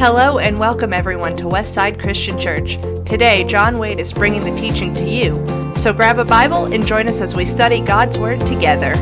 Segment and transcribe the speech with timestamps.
[0.00, 2.76] Hello and welcome everyone to Westside Christian Church.
[3.04, 5.36] Today, John Wade is bringing the teaching to you.
[5.76, 8.94] So grab a Bible and join us as we study God's Word together.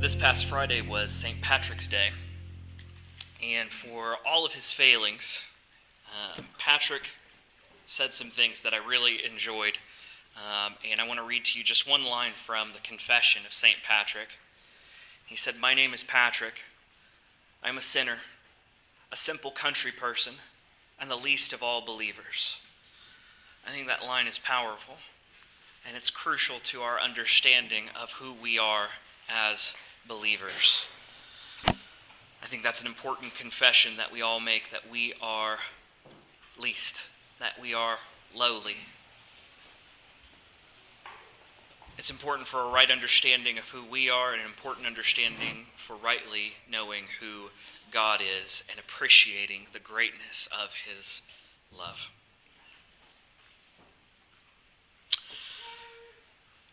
[0.00, 1.38] This past Friday was St.
[1.42, 2.12] Patrick's Day,
[3.58, 5.42] and for all of his failings,
[6.06, 7.08] um, Patrick
[7.86, 9.78] said some things that I really enjoyed.
[10.36, 13.52] Um, and I want to read to you just one line from the Confession of
[13.52, 13.78] St.
[13.84, 14.38] Patrick.
[15.26, 16.60] He said, My name is Patrick.
[17.62, 18.18] I'm a sinner,
[19.10, 20.34] a simple country person,
[21.00, 22.58] and the least of all believers.
[23.66, 24.98] I think that line is powerful,
[25.86, 28.88] and it's crucial to our understanding of who we are
[29.28, 29.72] as
[30.06, 30.86] believers.
[32.42, 35.58] I think that's an important confession that we all make that we are
[36.58, 37.08] least,
[37.40, 37.98] that we are
[38.34, 38.76] lowly.
[41.98, 45.96] It's important for a right understanding of who we are and an important understanding for
[45.96, 47.50] rightly knowing who
[47.90, 51.22] God is and appreciating the greatness of his
[51.76, 52.08] love.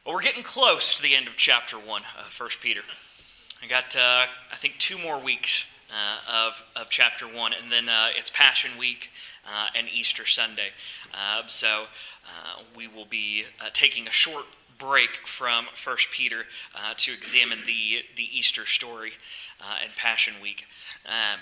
[0.05, 2.81] Well, we're getting close to the end of chapter 1 of 1 Peter.
[3.65, 7.89] I got, uh, I think, two more weeks uh, of, of chapter 1, and then
[7.89, 9.09] uh, it's Passion Week
[9.43, 10.69] uh, and Easter Sunday.
[11.11, 11.85] Uh, so
[12.25, 14.45] uh, we will be taking a short
[14.77, 16.43] break from 1 Peter
[16.97, 19.13] to examine the, the Easter story
[19.81, 20.65] and Passion Week.
[21.07, 21.39] Um,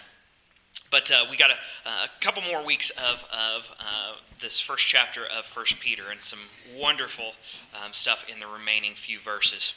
[0.90, 5.26] but uh, we got a, a, couple more weeks of, of uh, this first chapter
[5.26, 6.40] of First Peter and some
[6.80, 7.34] wonderful
[7.74, 9.74] um, stuff in the remaining few verses.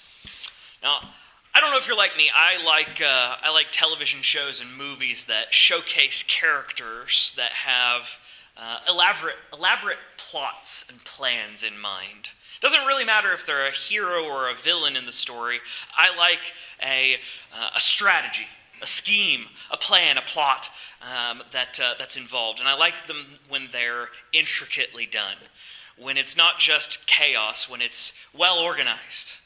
[0.80, 1.00] Now,
[1.56, 2.28] I don't know if you're like me.
[2.34, 8.10] I like uh, I like television shows and movies that showcase characters that have
[8.58, 12.28] uh, elaborate elaborate plots and plans in mind.
[12.60, 15.60] Doesn't really matter if they're a hero or a villain in the story.
[15.96, 16.52] I like
[16.84, 17.14] a
[17.58, 18.48] uh, a strategy,
[18.82, 20.68] a scheme, a plan, a plot
[21.00, 25.36] um, that uh, that's involved, and I like them when they're intricately done.
[25.96, 29.38] When it's not just chaos, when it's well organized.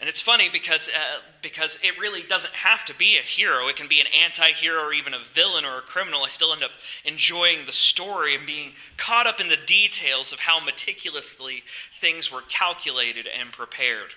[0.00, 3.66] And it's funny because, uh, because it really doesn't have to be a hero.
[3.66, 6.22] It can be an anti hero or even a villain or a criminal.
[6.22, 6.70] I still end up
[7.04, 11.64] enjoying the story and being caught up in the details of how meticulously
[12.00, 14.10] things were calculated and prepared.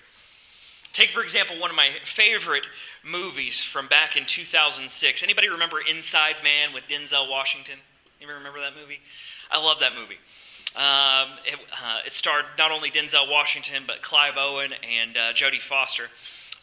[0.92, 2.66] Take, for example, one of my favorite
[3.02, 5.22] movies from back in 2006.
[5.22, 7.78] Anybody remember Inside Man with Denzel Washington?
[8.20, 9.00] Anybody remember that movie?
[9.50, 10.18] I love that movie.
[10.74, 15.60] Um, it, uh, it, starred not only Denzel Washington, but Clive Owen and uh, Jodie
[15.60, 16.04] Foster.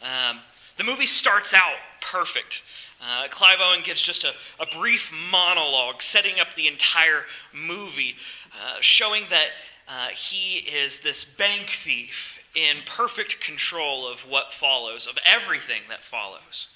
[0.02, 0.40] Um,
[0.76, 2.62] the movie starts out perfect.
[3.00, 7.22] Uh, Clive Owen gives just a, a, brief monologue setting up the entire
[7.54, 8.16] movie,
[8.52, 9.48] uh, showing that
[9.88, 16.02] uh, he is this bank thief in perfect control of what follows, of everything that
[16.02, 16.68] follows.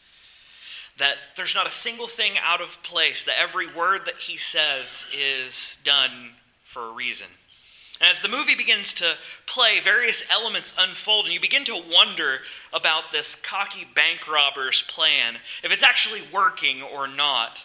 [0.98, 5.06] That there's not a single thing out of place, that every word that he says
[5.12, 6.30] is done
[6.74, 7.28] for a reason.
[8.00, 9.14] And as the movie begins to
[9.46, 12.40] play, various elements unfold, and you begin to wonder
[12.72, 17.64] about this cocky bank robber's plan, if it's actually working or not.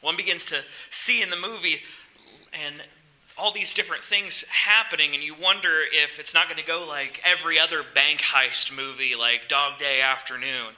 [0.00, 1.82] One begins to see in the movie
[2.52, 2.82] and
[3.38, 7.20] all these different things happening, and you wonder if it's not going to go like
[7.24, 10.74] every other bank heist movie, like Dog Day Afternoon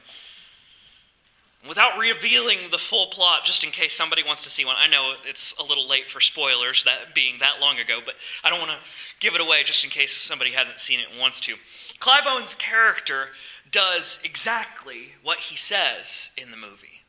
[1.68, 4.76] without revealing the full plot, just in case somebody wants to see one.
[4.78, 8.50] I know it's a little late for spoilers, that being that long ago, but I
[8.50, 8.78] don't want to
[9.20, 11.54] give it away just in case somebody hasn't seen it and wants to.
[12.00, 12.24] Clive
[12.58, 13.28] character
[13.70, 17.00] does exactly what he says in the movie.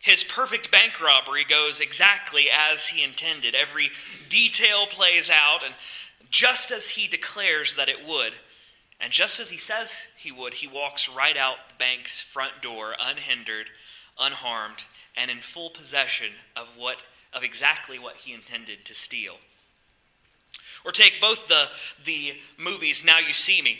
[0.00, 3.54] His perfect bank robbery goes exactly as he intended.
[3.54, 3.90] Every
[4.28, 5.74] detail plays out, and
[6.28, 8.32] just as he declares that it would,
[9.00, 12.94] and just as he says he would, he walks right out the bank's front door
[13.00, 13.66] unhindered
[14.18, 14.84] unharmed,
[15.16, 19.36] and in full possession of what of exactly what he intended to steal.
[20.84, 21.68] Or take both the,
[22.04, 23.78] the movies Now You See Me.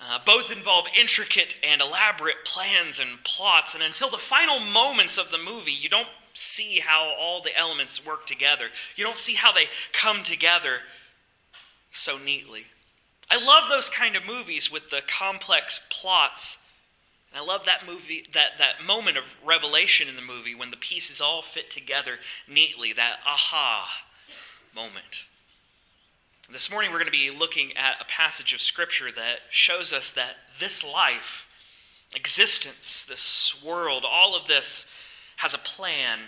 [0.00, 5.30] Uh, both involve intricate and elaborate plans and plots, and until the final moments of
[5.30, 8.66] the movie, you don't see how all the elements work together.
[8.94, 10.78] You don't see how they come together
[11.90, 12.66] so neatly.
[13.28, 16.58] I love those kind of movies with the complex plots
[17.34, 21.20] I love that movie, that, that moment of revelation in the movie when the pieces
[21.20, 22.14] all fit together
[22.48, 23.88] neatly, that aha
[24.74, 25.24] moment.
[26.50, 30.10] This morning we're going to be looking at a passage of Scripture that shows us
[30.12, 31.46] that this life,
[32.16, 34.86] existence, this world, all of this
[35.36, 36.20] has a plan.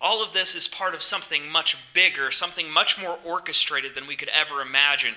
[0.00, 4.16] All of this is part of something much bigger, something much more orchestrated than we
[4.16, 5.14] could ever imagine.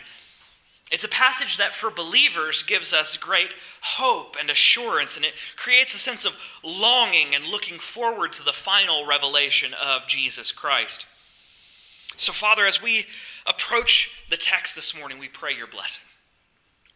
[0.91, 5.95] It's a passage that for believers gives us great hope and assurance, and it creates
[5.95, 11.07] a sense of longing and looking forward to the final revelation of Jesus Christ.
[12.17, 13.07] So, Father, as we
[13.45, 16.05] approach the text this morning, we pray your blessing.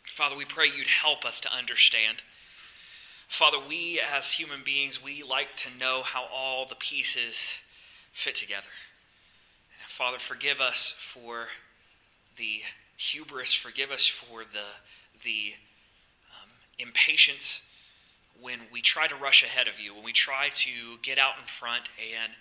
[0.07, 2.21] Father, we pray you'd help us to understand.
[3.27, 7.53] Father, we as human beings, we like to know how all the pieces
[8.11, 8.67] fit together.
[9.87, 11.47] Father, forgive us for
[12.37, 12.61] the
[12.99, 14.67] hubris, forgive us for the,
[15.23, 15.53] the
[16.43, 17.61] um, impatience
[18.41, 20.69] when we try to rush ahead of you, when we try to
[21.01, 22.33] get out in front and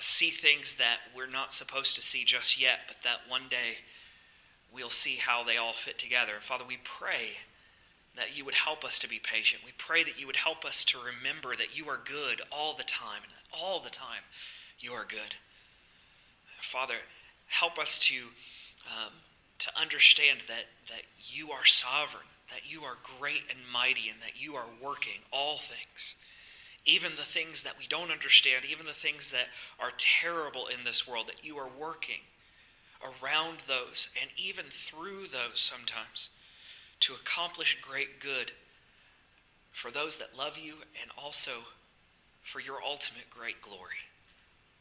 [0.00, 3.78] see things that we're not supposed to see just yet, but that one day
[4.72, 6.34] we'll see how they all fit together.
[6.40, 7.38] Father, we pray
[8.16, 9.62] that you would help us to be patient.
[9.64, 12.84] We pray that you would help us to remember that you are good all the
[12.84, 14.22] time, and all the time
[14.80, 15.36] you are good.
[16.60, 16.96] Father,
[17.46, 18.16] help us to
[18.86, 19.12] um,
[19.58, 24.40] to understand that, that you are sovereign, that you are great and mighty, and that
[24.40, 26.14] you are working all things.
[26.84, 31.06] Even the things that we don't understand, even the things that are terrible in this
[31.06, 32.20] world, that you are working
[33.02, 36.30] around those and even through those sometimes
[37.00, 38.52] to accomplish great good
[39.72, 41.52] for those that love you and also
[42.42, 44.02] for your ultimate great glory.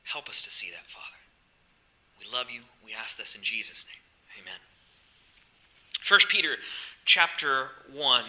[0.04, 1.18] Help us to see that, Father.
[2.20, 2.62] We love you.
[2.84, 4.07] We ask this in Jesus' name.
[4.40, 4.60] Amen.
[6.08, 6.56] 1 Peter
[7.06, 8.26] chapter 1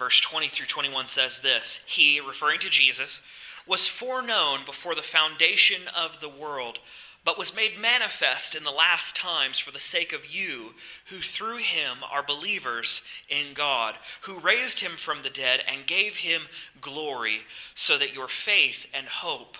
[0.00, 3.20] verse 20 through 21 says this He, referring to Jesus,
[3.66, 6.78] was foreknown before the foundation of the world,
[7.22, 10.70] but was made manifest in the last times for the sake of you,
[11.10, 16.16] who through him are believers in God, who raised him from the dead and gave
[16.16, 16.42] him
[16.80, 17.42] glory,
[17.74, 19.58] so that your faith and hope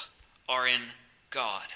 [0.48, 0.80] are in
[1.30, 1.66] God.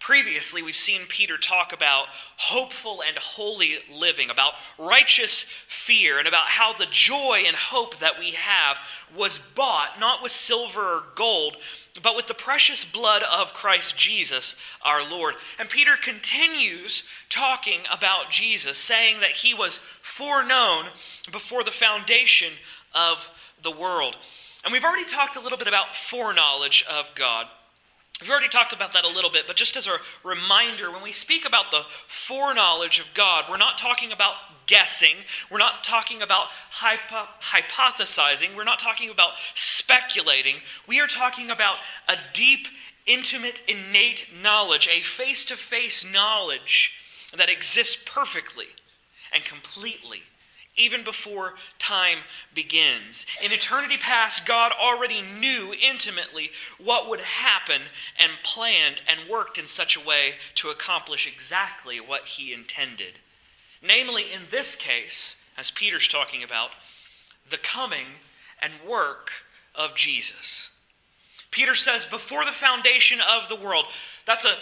[0.00, 2.06] Previously, we've seen Peter talk about
[2.38, 8.18] hopeful and holy living, about righteous fear, and about how the joy and hope that
[8.18, 8.78] we have
[9.14, 11.58] was bought not with silver or gold,
[12.02, 15.34] but with the precious blood of Christ Jesus our Lord.
[15.58, 20.86] And Peter continues talking about Jesus, saying that he was foreknown
[21.30, 22.54] before the foundation
[22.94, 23.30] of
[23.62, 24.16] the world.
[24.64, 27.48] And we've already talked a little bit about foreknowledge of God.
[28.20, 31.12] We've already talked about that a little bit, but just as a reminder, when we
[31.12, 34.34] speak about the foreknowledge of God, we're not talking about
[34.66, 35.16] guessing.
[35.50, 38.54] We're not talking about hypo- hypothesizing.
[38.54, 40.56] We're not talking about speculating.
[40.86, 41.76] We are talking about
[42.08, 42.68] a deep,
[43.06, 46.92] intimate, innate knowledge, a face to face knowledge
[47.36, 48.66] that exists perfectly
[49.32, 50.22] and completely
[50.76, 52.18] even before time
[52.54, 53.26] begins.
[53.42, 57.82] In eternity past, God already knew intimately what would happen
[58.18, 63.18] and planned and worked in such a way to accomplish exactly what he intended.
[63.82, 66.70] Namely, in this case, as Peter's talking about,
[67.48, 68.06] the coming
[68.60, 69.30] and work
[69.74, 70.69] of Jesus.
[71.50, 73.84] Peter says, before the foundation of the world,
[74.24, 74.54] that's a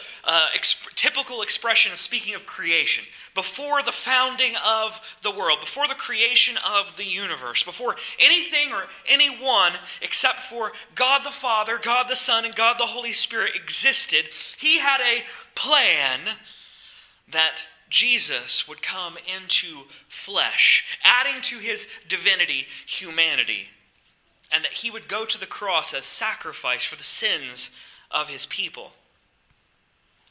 [0.57, 3.05] exp- typical expression of speaking of creation.
[3.35, 8.85] Before the founding of the world, before the creation of the universe, before anything or
[9.07, 14.27] anyone except for God the Father, God the Son, and God the Holy Spirit existed,
[14.57, 16.21] he had a plan
[17.31, 23.69] that Jesus would come into flesh, adding to his divinity humanity,
[24.51, 27.71] and that he would go to the cross as sacrifice for the sins
[28.11, 28.93] of his people.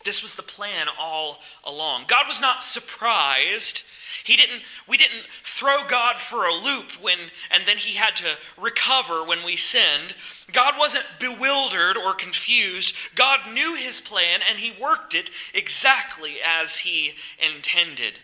[0.06, 2.06] This was the plan all along.
[2.08, 3.84] God was not surprised.
[4.24, 7.18] He didn't we didn't throw God for a loop when
[7.52, 10.16] and then he had to recover when we sinned.
[10.52, 12.96] God wasn't bewildered or confused.
[13.16, 18.20] God knew his plan and he worked it exactly as he intended.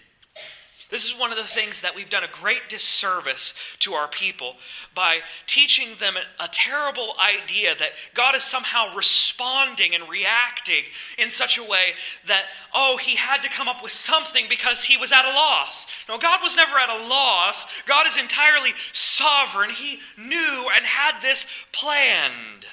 [0.94, 4.58] This is one of the things that we've done a great disservice to our people
[4.94, 10.84] by teaching them a terrible idea that God is somehow responding and reacting
[11.18, 11.94] in such a way
[12.28, 12.44] that,
[12.76, 15.88] oh, he had to come up with something because he was at a loss.
[16.08, 17.66] No, God was never at a loss.
[17.88, 19.72] God is entirely sovereign.
[19.72, 22.68] He knew and had this planned.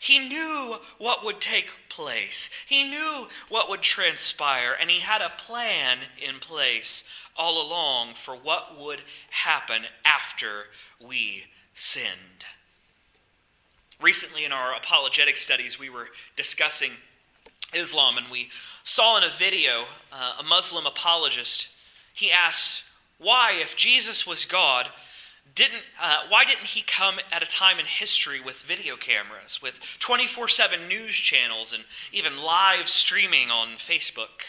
[0.00, 2.50] He knew what would take place.
[2.66, 7.04] He knew what would transpire, and he had a plan in place
[7.40, 10.64] all along for what would happen after
[11.02, 11.44] we
[11.74, 12.44] sinned.
[13.98, 16.90] Recently, in our apologetic studies, we were discussing
[17.72, 18.50] Islam, and we
[18.84, 21.68] saw in a video uh, a Muslim apologist.
[22.12, 22.82] He asked,
[23.16, 24.88] Why, if Jesus was God,
[25.54, 29.80] didn't, uh, why didn't he come at a time in history with video cameras, with
[29.98, 34.44] 24 7 news channels, and even live streaming on Facebook?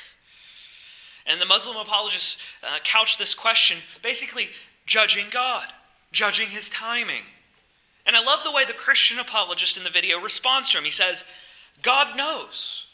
[1.26, 4.50] And the Muslim apologists uh, couch this question basically
[4.86, 5.68] judging God,
[6.12, 7.24] judging his timing.
[8.06, 10.84] And I love the way the Christian apologist in the video responds to him.
[10.84, 11.24] He says,
[11.82, 12.88] God knows.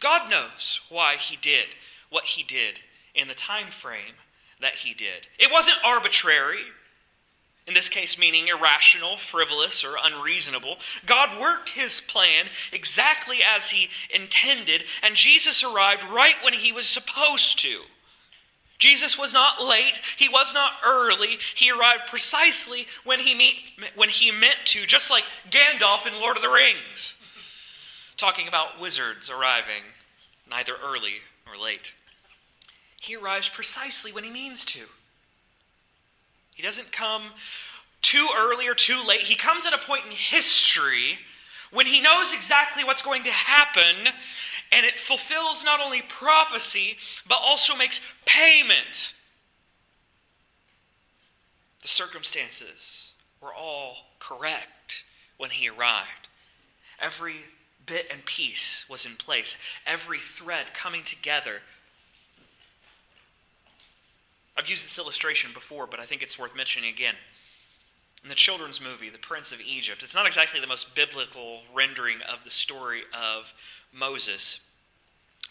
[0.00, 1.66] God knows why he did
[2.08, 2.80] what he did
[3.14, 4.14] in the time frame
[4.60, 5.28] that he did.
[5.38, 6.64] It wasn't arbitrary,
[7.70, 10.76] in this case, meaning irrational, frivolous, or unreasonable.
[11.06, 16.88] God worked his plan exactly as he intended, and Jesus arrived right when he was
[16.88, 17.82] supposed to.
[18.80, 23.54] Jesus was not late, he was not early, he arrived precisely when he, meet,
[23.94, 27.14] when he meant to, just like Gandalf in Lord of the Rings,
[28.16, 29.84] talking about wizards arriving
[30.50, 31.92] neither early nor late.
[33.00, 34.86] He arrives precisely when he means to.
[36.60, 37.22] He doesn't come
[38.02, 39.22] too early or too late.
[39.22, 41.18] He comes at a point in history
[41.70, 44.12] when he knows exactly what's going to happen,
[44.70, 49.14] and it fulfills not only prophecy, but also makes payment.
[51.80, 55.04] The circumstances were all correct
[55.38, 56.28] when he arrived.
[57.00, 57.36] Every
[57.86, 61.62] bit and piece was in place, every thread coming together
[64.60, 67.14] I've used this illustration before, but I think it's worth mentioning again.
[68.22, 72.18] In the children's movie, The Prince of Egypt, it's not exactly the most biblical rendering
[72.30, 73.54] of the story of
[73.90, 74.60] Moses,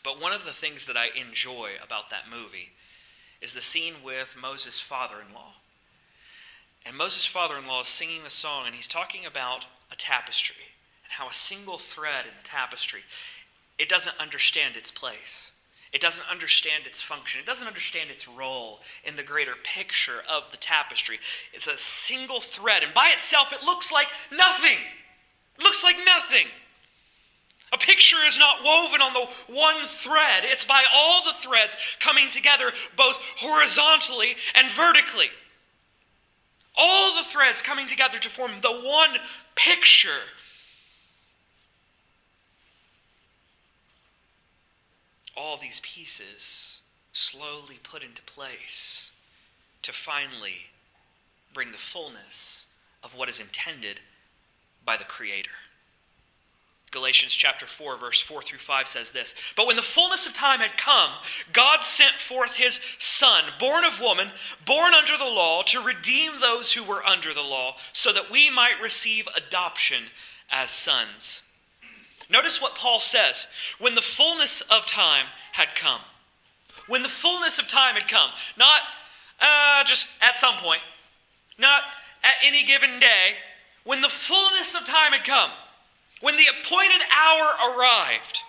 [0.04, 2.70] but one of the things that I enjoy about that movie
[3.42, 5.54] is the scene with Moses' father in law.
[6.86, 10.76] And Moses' father in law is singing the song, and he's talking about a tapestry
[11.04, 13.02] and how a single thread in the tapestry
[13.80, 15.50] it doesn't understand its place.
[15.92, 17.40] It doesn't understand its function.
[17.40, 21.20] It doesn't understand its role in the greater picture of the tapestry.
[21.52, 24.78] It's a single thread, and by itself, it looks like nothing.
[25.58, 26.48] It looks like nothing.
[27.72, 32.30] A picture is not woven on the one thread, it's by all the threads coming
[32.30, 35.30] together, both horizontally and vertically.
[36.76, 39.18] All the threads coming together to form the one
[39.56, 40.22] picture
[45.40, 46.82] all these pieces
[47.14, 49.12] slowly put into place
[49.82, 50.68] to finally
[51.54, 52.66] bring the fullness
[53.04, 54.02] of what is intended
[54.86, 55.50] by the Creator.
[56.92, 60.60] Galatians chapter 4, verse 4 through 5 says this But when the fullness of time
[60.60, 61.12] had come,
[61.54, 64.32] God sent forth his Son, born of woman,
[64.66, 68.50] born under the law, to redeem those who were under the law, so that we
[68.50, 70.06] might receive adoption
[70.52, 71.44] as sons.
[72.30, 73.48] Notice what Paul says.
[73.80, 76.02] When the fullness of time had come.
[76.88, 78.82] When the fullness of time had come, not
[79.40, 80.82] uh, just at some point,
[81.58, 81.84] not
[82.24, 83.34] at any given day,
[83.84, 85.52] when the fullness of time had come,
[86.22, 88.42] when the appointed hour arrived,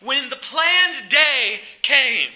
[0.00, 2.28] when the planned day came,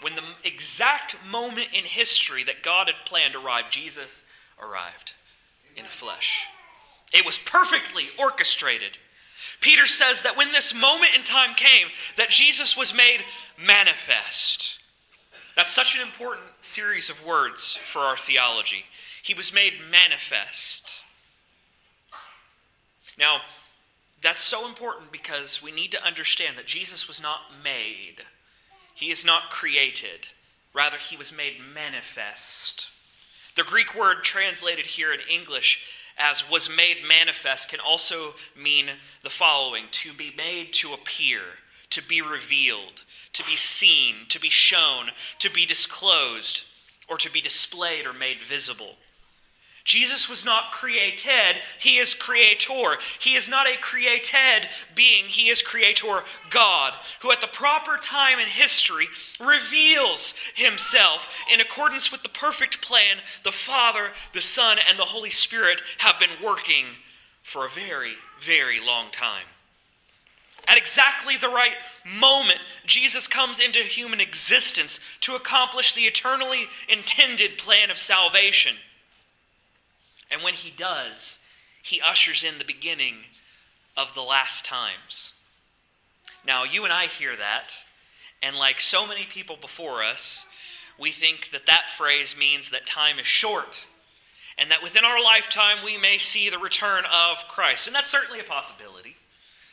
[0.00, 4.24] when the exact moment in history that God had planned arrived, Jesus
[4.60, 5.14] arrived
[5.76, 6.46] in flesh.
[7.12, 8.98] It was perfectly orchestrated.
[9.60, 13.20] Peter says that when this moment in time came, that Jesus was made
[13.58, 14.78] manifest.
[15.56, 18.84] That's such an important series of words for our theology.
[19.22, 21.02] He was made manifest.
[23.18, 23.40] Now,
[24.22, 28.22] that's so important because we need to understand that Jesus was not made,
[28.94, 30.28] he is not created.
[30.74, 32.88] Rather, he was made manifest.
[33.56, 35.80] The Greek word translated here in English
[36.18, 38.90] as was made manifest can also mean
[39.22, 41.40] the following to be made to appear,
[41.90, 46.64] to be revealed, to be seen, to be shown, to be disclosed,
[47.08, 48.96] or to be displayed or made visible.
[49.88, 52.98] Jesus was not created, he is creator.
[53.18, 56.92] He is not a created being, he is creator God,
[57.22, 59.06] who at the proper time in history
[59.40, 65.30] reveals himself in accordance with the perfect plan the Father, the Son, and the Holy
[65.30, 66.84] Spirit have been working
[67.42, 68.12] for a very,
[68.44, 69.46] very long time.
[70.66, 77.56] At exactly the right moment, Jesus comes into human existence to accomplish the eternally intended
[77.56, 78.76] plan of salvation.
[80.30, 81.38] And when he does,
[81.82, 83.16] he ushers in the beginning
[83.96, 85.32] of the last times.
[86.46, 87.72] Now, you and I hear that,
[88.42, 90.46] and like so many people before us,
[90.98, 93.86] we think that that phrase means that time is short
[94.58, 97.86] and that within our lifetime we may see the return of Christ.
[97.86, 99.16] And that's certainly a possibility,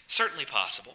[0.08, 0.94] certainly possible.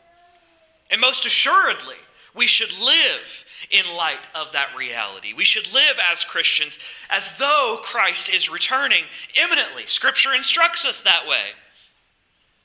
[0.90, 1.97] And most assuredly,
[2.35, 5.33] We should live in light of that reality.
[5.33, 9.05] We should live as Christians as though Christ is returning
[9.41, 9.87] imminently.
[9.87, 11.51] Scripture instructs us that way.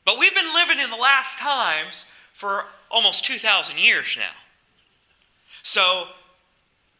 [0.05, 4.33] But we've been living in the last times for almost 2,000 years now.
[5.63, 6.05] So,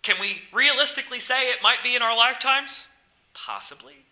[0.01, 2.87] can we realistically say it might be in our lifetimes?
[3.33, 4.05] Possibly,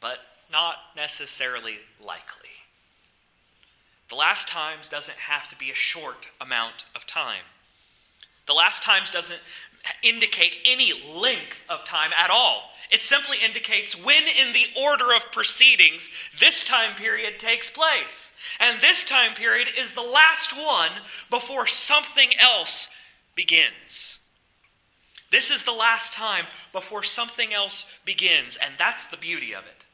[0.00, 0.18] but
[0.50, 2.50] not necessarily likely.
[4.08, 7.42] The last times doesn't have to be a short amount of time.
[8.46, 9.40] The last times doesn't
[10.02, 12.70] indicate any length of time at all.
[12.90, 18.32] It simply indicates when in the order of proceedings this time period takes place.
[18.60, 20.92] And this time period is the last one
[21.30, 22.88] before something else
[23.34, 24.18] begins.
[25.32, 29.84] This is the last time before something else begins, and that's the beauty of it.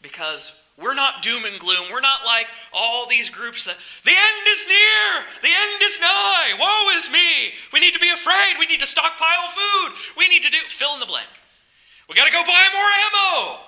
[0.00, 1.90] Because we're not doom and gloom.
[1.90, 6.54] We're not like all these groups that the end is near, the end is nigh,
[6.58, 7.52] woe is me.
[7.72, 8.54] We need to be afraid.
[8.58, 9.96] We need to stockpile food.
[10.16, 11.28] We need to do fill in the blank.
[12.08, 13.60] We got to go buy more ammo.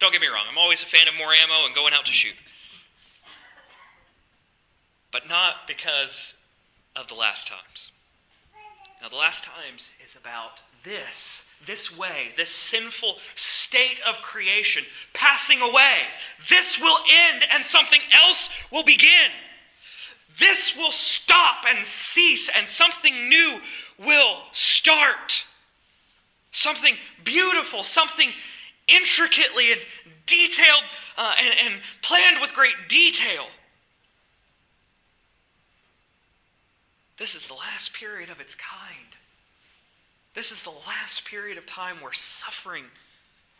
[0.00, 2.12] Don't get me wrong, I'm always a fan of more ammo and going out to
[2.12, 2.34] shoot.
[5.12, 6.34] But not because
[6.96, 7.92] of the last times.
[9.00, 15.60] Now, the last times is about this this way, this sinful state of creation passing
[15.60, 15.98] away.
[16.48, 16.98] This will
[17.30, 19.30] end and something else will begin.
[20.38, 23.60] This will stop and cease and something new
[23.98, 25.44] will start.
[26.50, 28.30] Something beautiful, something
[28.86, 29.80] intricately and
[30.26, 30.82] detailed
[31.16, 33.46] uh, and, and planned with great detail.
[37.18, 39.16] This is the last period of its kind.
[40.36, 42.84] This is the last period of time where suffering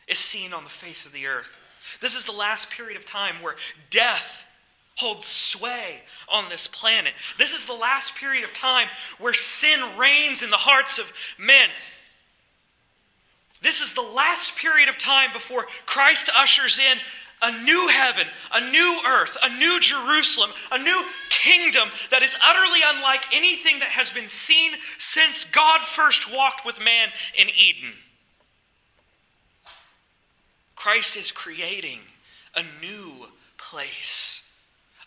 [0.07, 1.49] is seen on the face of the earth.
[2.03, 3.57] This is the last period of time where
[3.91, 4.45] death
[4.97, 7.15] holds sway on this planet.
[7.39, 11.71] This is the last period of time where sin reigns in the hearts of men.
[13.63, 16.99] This is the last period of time before Christ ushers in
[17.43, 22.81] a new heaven, a new earth, a new Jerusalem, a new kingdom that is utterly
[22.85, 27.93] unlike anything that has been seen since God first walked with man in Eden.
[30.75, 32.01] Christ is creating
[32.55, 33.27] a new
[33.59, 34.43] place,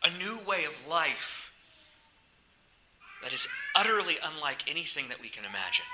[0.04, 1.52] a new way of life
[3.24, 5.86] that is utterly unlike anything that we can imagine.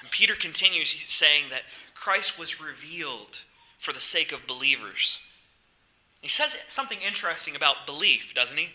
[0.00, 1.62] And Peter continues saying that
[1.94, 3.40] Christ was revealed
[3.80, 5.18] for the sake of believers.
[6.20, 8.68] He says something interesting about belief, doesn't he?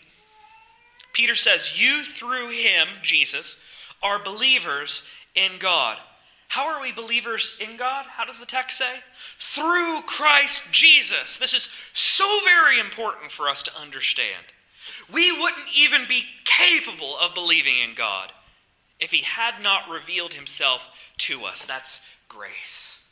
[1.12, 3.56] Peter says, You through him, Jesus,
[4.02, 5.02] are believers
[5.34, 5.98] in God.
[6.48, 8.06] How are we believers in God?
[8.06, 8.96] How does the text say?
[9.38, 11.38] Through Christ Jesus.
[11.38, 14.44] This is so very important for us to understand.
[15.12, 18.32] We wouldn't even be capable of believing in God
[19.00, 20.88] if He had not revealed Himself
[21.18, 21.64] to us.
[21.64, 23.02] That's grace.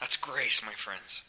[0.00, 1.22] That's grace, my friends.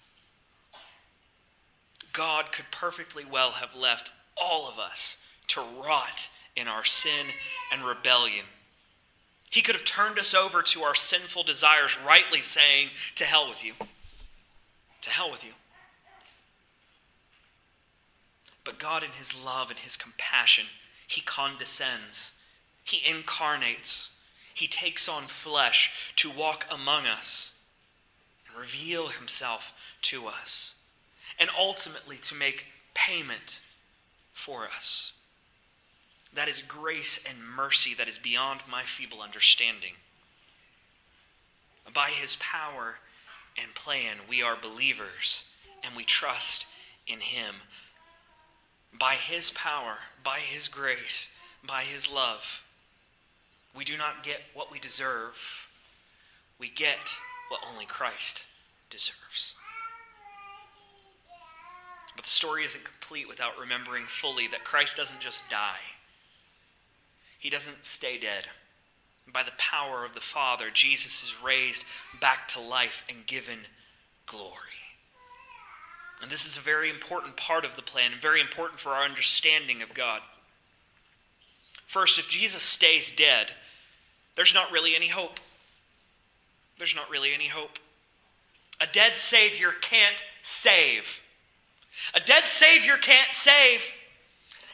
[2.13, 7.27] God could perfectly well have left all of us to rot in our sin
[7.71, 8.45] and rebellion.
[9.49, 13.63] He could have turned us over to our sinful desires, rightly saying, To hell with
[13.63, 13.73] you.
[15.01, 15.51] To hell with you.
[18.63, 20.67] But God, in His love and His compassion,
[21.05, 22.33] He condescends,
[22.83, 24.11] He incarnates,
[24.53, 27.50] He takes on flesh to walk among us
[28.57, 30.75] reveal himself to us,
[31.39, 33.59] and ultimately to make payment
[34.33, 35.13] for us.
[36.33, 39.93] That is grace and mercy that is beyond my feeble understanding.
[41.93, 42.95] By his power
[43.57, 45.43] and plan, we are believers
[45.83, 46.67] and we trust
[47.05, 47.55] in him.
[48.97, 51.29] By his power, by his grace,
[51.65, 52.61] by his love,
[53.75, 55.67] we do not get what we deserve.
[56.59, 57.11] We get
[57.51, 58.43] what only Christ
[58.89, 59.55] deserves.
[62.15, 65.81] But the story isn't complete without remembering fully that Christ doesn't just die,
[67.37, 68.47] he doesn't stay dead.
[69.31, 71.85] By the power of the Father, Jesus is raised
[72.19, 73.59] back to life and given
[74.25, 74.55] glory.
[76.21, 79.03] And this is a very important part of the plan, and very important for our
[79.03, 80.21] understanding of God.
[81.87, 83.51] First, if Jesus stays dead,
[84.35, 85.39] there's not really any hope.
[86.81, 87.77] There's not really any hope.
[88.79, 91.03] A dead Savior can't save.
[92.15, 93.83] A dead Savior can't save.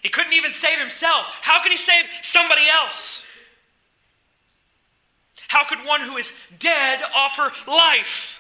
[0.02, 1.26] He couldn't even save himself.
[1.42, 3.26] How can he save somebody else?
[5.50, 8.40] How could one who is dead offer life?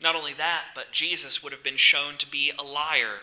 [0.00, 3.18] Not only that, but Jesus would have been shown to be a liar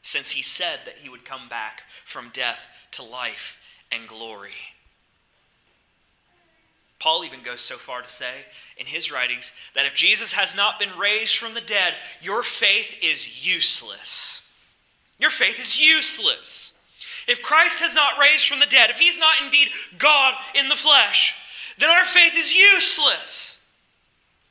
[0.00, 3.58] since he said that he would come back from death to life
[3.92, 4.54] and glory.
[7.00, 8.44] Paul even goes so far to say
[8.76, 12.94] in his writings that if Jesus has not been raised from the dead, your faith
[13.02, 14.42] is useless.
[15.18, 16.74] Your faith is useless.
[17.26, 20.76] If Christ has not raised from the dead, if he's not indeed God in the
[20.76, 21.34] flesh,
[21.78, 23.58] then our faith is useless.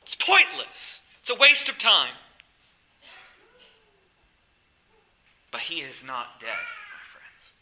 [0.02, 1.02] It's pointless.
[1.20, 2.14] It's a waste of time.
[5.52, 7.52] But he is not dead, my friends.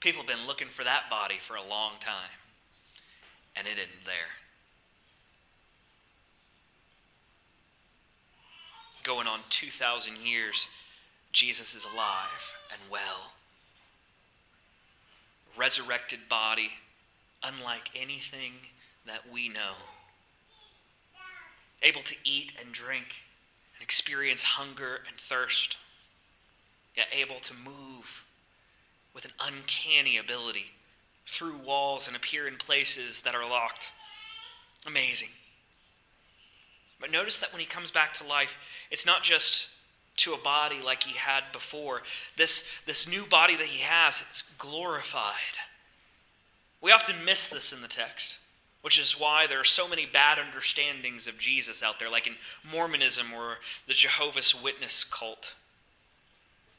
[0.00, 2.30] People have been looking for that body for a long time
[3.56, 4.34] and it isn't there.
[9.02, 10.66] Going on 2,000 years,
[11.32, 13.32] Jesus is alive and well.
[15.56, 16.70] Resurrected body,
[17.42, 18.52] unlike anything
[19.06, 19.74] that we know.
[21.82, 23.06] Able to eat and drink
[23.76, 25.76] and experience hunger and thirst,
[26.96, 28.24] yet able to move
[29.14, 30.72] with an uncanny ability
[31.26, 33.90] through walls and appear in places that are locked.
[34.86, 35.30] Amazing.
[37.00, 38.56] But notice that when he comes back to life,
[38.90, 39.68] it's not just
[40.18, 42.02] to a body like he had before.
[42.36, 45.58] This, this new body that he has, it's glorified.
[46.80, 48.38] We often miss this in the text,
[48.80, 52.34] which is why there are so many bad understandings of Jesus out there, like in
[52.68, 55.54] Mormonism or the Jehovah's Witness cult.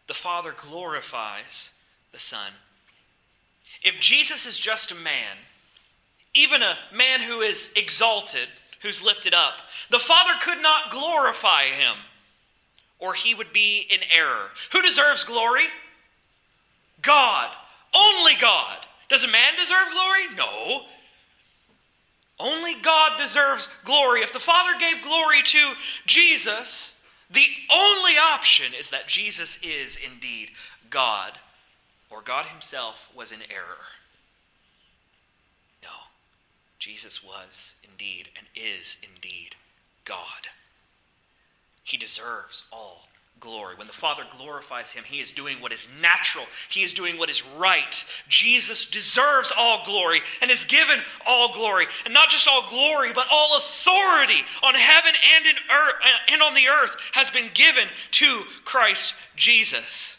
[0.07, 1.71] The Father glorifies
[2.11, 2.53] the Son.
[3.83, 5.37] If Jesus is just a man,
[6.33, 8.47] even a man who is exalted,
[8.81, 9.55] who's lifted up,
[9.89, 11.95] the Father could not glorify him,
[12.99, 14.49] or he would be in error.
[14.71, 15.65] Who deserves glory?
[17.01, 17.55] God.
[17.93, 18.85] Only God.
[19.09, 20.35] Does a man deserve glory?
[20.35, 20.81] No.
[22.39, 24.21] Only God deserves glory.
[24.21, 25.73] If the Father gave glory to
[26.05, 26.97] Jesus,
[27.31, 30.51] the only option is that Jesus is indeed
[30.89, 31.39] God
[32.09, 33.85] or God himself was in error.
[35.83, 35.89] No,
[36.79, 39.55] Jesus was indeed and is indeed
[40.05, 40.47] God.
[41.83, 43.07] He deserves all
[43.39, 43.75] glory.
[43.75, 47.29] When the Father glorifies him, he is doing what is natural, he is doing what
[47.29, 48.05] is right.
[48.27, 51.85] Jesus deserves all glory and is given all glory.
[52.05, 56.41] And not just all glory, but all authority on heaven and in earth uh, and
[56.41, 60.16] on the earth has been given to Christ Jesus.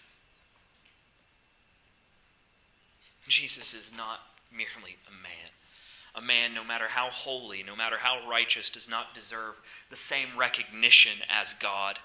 [3.28, 4.20] Jesus is not
[4.52, 5.50] merely a man.
[6.14, 9.54] A man, no matter how holy, no matter how righteous, does not deserve
[9.90, 11.98] the same recognition as God.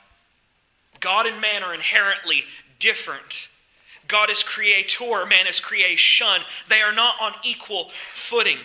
[1.00, 2.44] God and man are inherently
[2.80, 3.48] different.
[4.08, 6.42] God is creator, man is creation.
[6.70, 8.60] They are not on equal footing.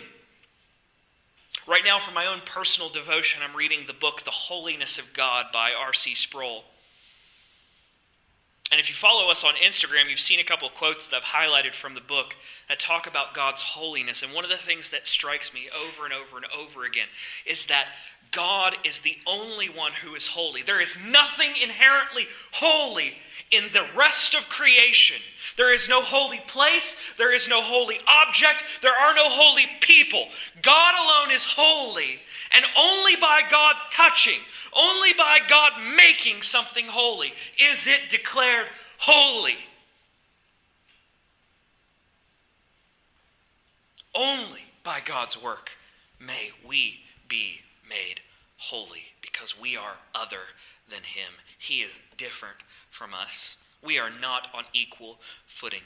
[1.67, 5.47] Right now, for my own personal devotion, I'm reading the book The Holiness of God
[5.53, 6.15] by R.C.
[6.15, 6.63] Sproul.
[8.71, 11.73] And if you follow us on Instagram, you've seen a couple quotes that I've highlighted
[11.73, 12.35] from the book
[12.67, 14.21] that talk about God's holiness.
[14.21, 17.07] And one of the things that strikes me over and over and over again
[17.47, 17.87] is that
[18.31, 20.61] God is the only one who is holy.
[20.61, 23.15] There is nothing inherently holy
[23.51, 25.17] in the rest of creation.
[25.57, 30.27] There is no holy place, there is no holy object, there are no holy people.
[30.61, 32.19] God alone is holy,
[32.51, 34.39] and only by God touching,
[34.77, 39.57] only by God making something holy is it declared holy.
[44.13, 45.71] Only by God's work
[46.19, 48.21] may we be made
[48.57, 50.41] holy because we are other
[50.89, 51.33] than Him.
[51.57, 52.57] He is different
[52.89, 53.57] from us.
[53.83, 55.83] We are not on equal footing.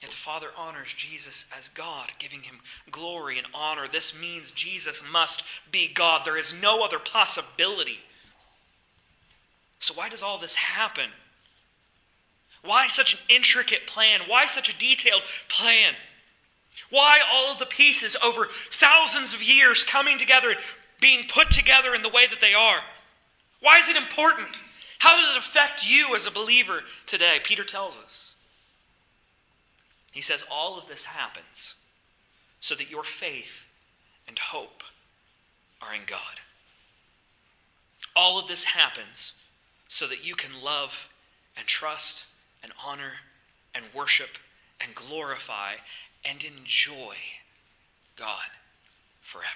[0.00, 2.60] Yet the Father honors Jesus as God, giving him
[2.90, 3.86] glory and honor.
[3.86, 6.22] This means Jesus must be God.
[6.24, 7.98] There is no other possibility.
[9.78, 11.10] So, why does all this happen?
[12.62, 14.22] Why such an intricate plan?
[14.26, 15.94] Why such a detailed plan?
[16.90, 20.60] Why all of the pieces over thousands of years coming together and
[21.00, 22.80] being put together in the way that they are?
[23.60, 24.60] Why is it important?
[24.98, 27.40] How does it affect you as a believer today?
[27.42, 28.29] Peter tells us.
[30.10, 31.74] He says all of this happens
[32.60, 33.64] so that your faith
[34.26, 34.82] and hope
[35.80, 36.40] are in God.
[38.14, 39.34] All of this happens
[39.88, 41.08] so that you can love
[41.56, 42.26] and trust
[42.62, 43.12] and honor
[43.74, 44.30] and worship
[44.80, 45.74] and glorify
[46.24, 47.14] and enjoy
[48.16, 48.50] God
[49.20, 49.46] forever.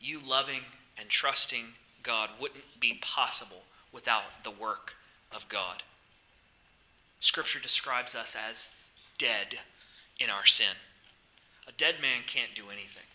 [0.00, 0.62] You loving
[0.98, 1.64] and trusting
[2.02, 4.94] God wouldn't be possible without the work
[5.32, 5.82] of God.
[7.20, 8.68] Scripture describes us as
[9.18, 9.58] dead
[10.18, 10.76] in our sin.
[11.66, 13.06] A dead man can't do anything.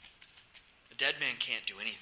[0.92, 1.98] A dead man can't do anything.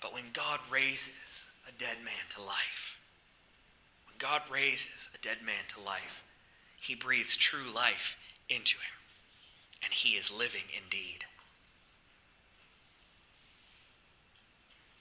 [0.00, 2.98] But when God raises a dead man to life.
[4.06, 6.22] When God raises a dead man to life,
[6.80, 8.16] he breathes true life
[8.48, 8.98] into him,
[9.82, 11.24] and he is living indeed.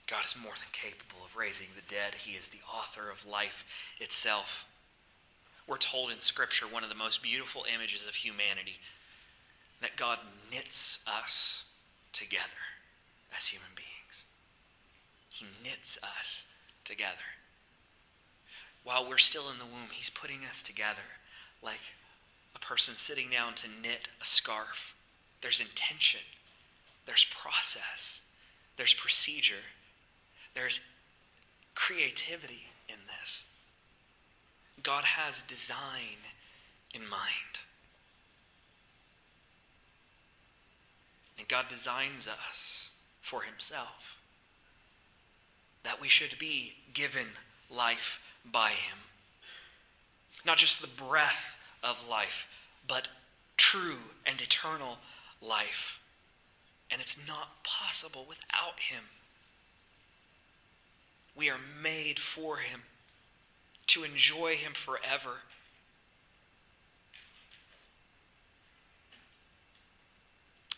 [0.08, 2.16] God is more than capable of raising the dead.
[2.16, 3.66] He is the author of life
[4.00, 4.66] itself.
[5.68, 8.80] We're told in Scripture one of the most beautiful images of humanity
[9.82, 10.20] that God
[10.52, 11.64] knits us
[12.12, 12.44] together
[13.38, 14.26] as human beings.
[15.30, 16.46] He knits us
[16.86, 17.40] together.
[18.84, 21.20] While we're still in the womb, He's putting us together
[21.62, 21.80] like
[22.56, 24.94] a person sitting down to knit a scarf.
[25.42, 26.20] There's intention,
[27.06, 28.22] there's process,
[28.78, 29.66] there's procedure,
[30.54, 30.82] there's
[31.76, 33.46] creativity in this.
[34.82, 36.18] God has design
[36.94, 37.60] in mind.
[41.38, 44.18] And God designs us for Himself.
[45.84, 47.28] That we should be given
[47.70, 48.98] life by Him.
[50.46, 52.46] Not just the breath of life,
[52.88, 53.08] but
[53.58, 54.98] true and eternal
[55.42, 56.00] life.
[56.92, 59.04] And it's not possible without Him.
[61.36, 62.82] We are made for Him,
[63.94, 65.38] to enjoy Him forever.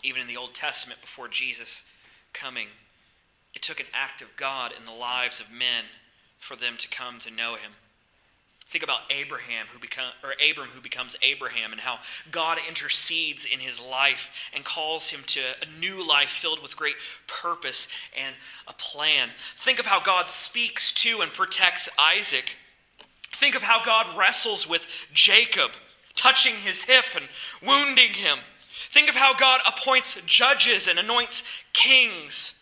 [0.04, 1.84] Even in the Old Testament, before Jesus
[2.34, 2.68] coming,
[3.54, 5.86] it took an act of God in the lives of men
[6.40, 7.72] for them to come to know Him.
[8.70, 12.00] Think about Abraham who become or Abram who becomes Abraham and how
[12.32, 16.96] God intercedes in his life and calls him to a new life filled with great
[17.28, 18.36] purpose and
[18.68, 19.30] a plan.
[19.58, 22.58] Think of how God speaks to and protects Isaac.
[23.36, 25.72] Think of how God wrestles with Jacob,
[26.16, 27.28] touching his hip and
[27.62, 28.40] wounding him.
[28.92, 31.44] Think of how God appoints judges and anoints
[31.74, 32.56] kings.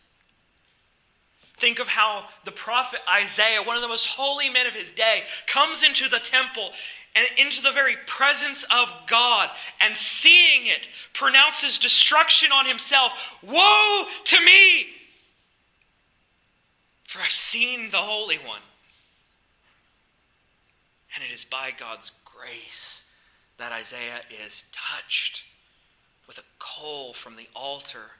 [1.60, 5.24] Think of how the prophet Isaiah, one of the most holy men of his day,
[5.46, 6.72] comes into the temple
[7.16, 13.14] and into the very presence of God and seeing it pronounces destruction on himself.
[13.44, 14.88] Woe to me!
[17.08, 18.62] For I've seen the Holy One.
[21.16, 23.06] And it is by God's grace
[23.58, 25.44] that Isaiah is touched
[26.28, 28.12] with a coal from the altar,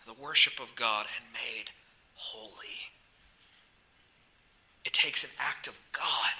[0.00, 1.70] of the worship of God, and made
[2.14, 2.92] holy.
[4.84, 6.32] It takes an act of God.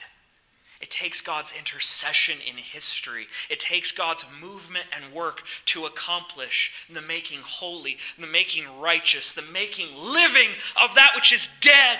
[0.81, 3.27] It takes God's intercession in history.
[3.51, 9.43] It takes God's movement and work to accomplish the making holy, the making righteous, the
[9.43, 11.99] making living of that which is dead.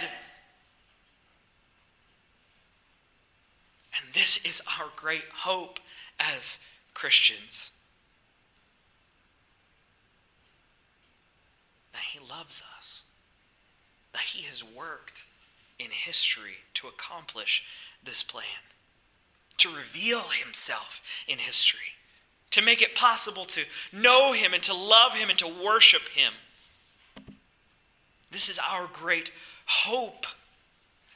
[4.01, 5.79] And this is our great hope
[6.19, 6.59] as
[6.95, 7.71] Christians.
[11.93, 13.03] That He loves us
[14.13, 15.25] that he has worked
[15.79, 17.63] in history to accomplish
[18.05, 18.45] this plan,
[19.59, 21.95] to reveal himself in history,
[22.51, 26.33] to make it possible to know him and to love him and to worship him.
[28.31, 29.31] This is our great
[29.67, 30.27] hope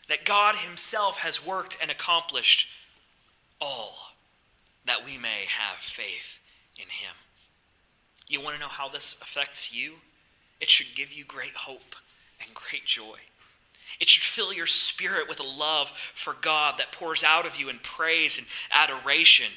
[0.08, 2.66] that God himself has worked and accomplished
[3.60, 3.94] all
[4.86, 6.38] that we may have faith
[6.76, 7.14] in him.
[8.26, 9.94] You want to know how this affects you?
[10.60, 11.94] It should give you great hope
[12.40, 13.18] and great joy.
[14.00, 17.68] It should fill your spirit with a love for God that pours out of you
[17.68, 19.50] in praise and adoration.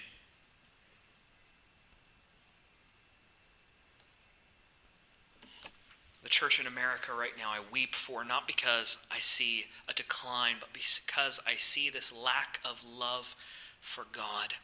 [6.26, 10.56] The church in America right now, I weep for, not because I see a decline,
[10.60, 13.36] but because I see this lack of love
[13.80, 14.56] for God.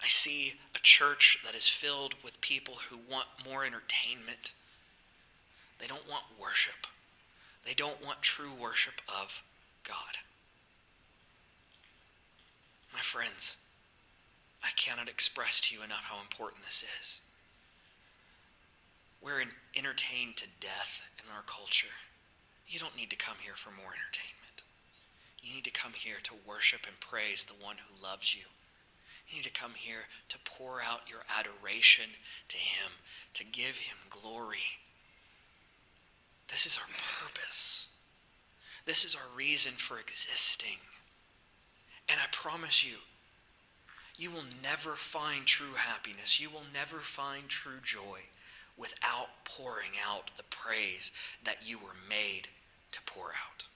[0.00, 4.52] I see a church that is filled with people who want more entertainment.
[5.80, 6.86] They don't want worship.
[7.66, 9.42] They don't want true worship of
[9.82, 10.18] God.
[12.94, 13.56] My friends,
[14.62, 17.20] I cannot express to you enough how important this is.
[19.22, 19.44] We're
[19.76, 21.92] entertained to death in our culture.
[22.66, 24.62] You don't need to come here for more entertainment.
[25.42, 28.44] You need to come here to worship and praise the one who loves you.
[29.28, 32.06] You need to come here to pour out your adoration
[32.48, 32.92] to him,
[33.34, 34.80] to give him glory.
[36.48, 36.88] This is our
[37.20, 37.86] purpose.
[38.86, 40.80] This is our reason for existing.
[42.08, 42.96] And I promise you,
[44.16, 46.40] you will never find true happiness.
[46.40, 48.20] You will never find true joy
[48.80, 51.12] without pouring out the praise
[51.44, 52.48] that you were made
[52.92, 53.66] to pour out.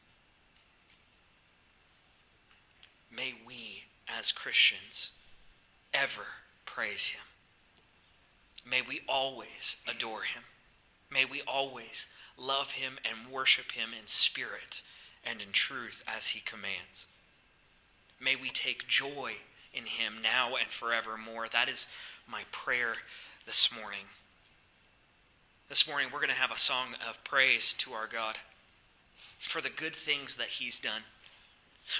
[3.14, 5.10] May we, as Christians,
[5.92, 6.26] ever
[6.64, 7.20] praise Him.
[8.68, 10.42] May we always adore Him.
[11.10, 14.82] May we always love him and worship him in spirit
[15.24, 17.06] and in truth as he commands.
[18.20, 19.34] May we take joy
[19.72, 21.46] in him now and forevermore.
[21.52, 21.86] That is
[22.28, 22.94] my prayer
[23.46, 24.06] this morning.
[25.68, 28.36] This morning, we're going to have a song of praise to our God
[29.38, 31.02] for the good things that he's done.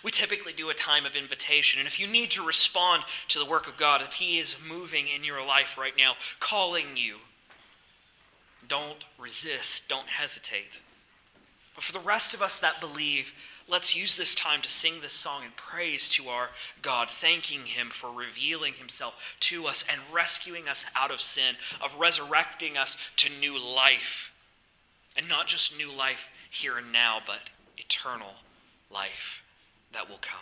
[0.03, 3.47] We typically do a time of invitation, and if you need to respond to the
[3.47, 7.17] work of God, if He is moving in your life right now, calling you,
[8.69, 10.83] don't resist, don't hesitate.
[11.75, 13.33] But for the rest of us that believe,
[13.69, 16.51] let's use this time to sing this song in praise to our
[16.83, 21.95] God, thanking Him for revealing Himself to us and rescuing us out of sin, of
[21.99, 24.33] resurrecting us to new life.
[25.17, 28.35] And not just new life here and now, but eternal
[28.93, 29.43] life
[29.93, 30.41] that will come.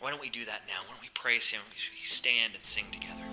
[0.00, 0.80] Why don't we do that now?
[0.86, 1.60] Why don't we praise Him?
[1.70, 3.24] We stand and sing together.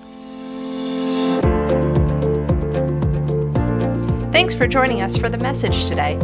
[4.32, 6.20] Thanks for joining us for the message today.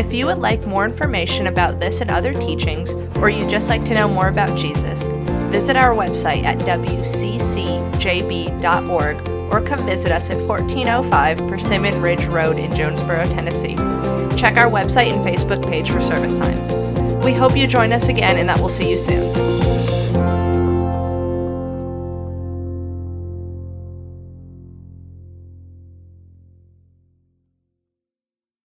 [0.00, 3.82] If you would like more information about this and other teachings, or you'd just like
[3.82, 5.02] to know more about Jesus,
[5.52, 6.88] visit our website at wccjb.org
[9.52, 13.76] or come visit us at 1405 Persimmon Ridge Road in Jonesborough, Tennessee.
[14.40, 16.72] Check our website and Facebook page for service times.
[17.22, 19.39] We hope you join us again and that we'll see you soon.